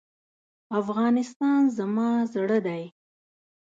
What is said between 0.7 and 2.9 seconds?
افغانستان زما زړه دی.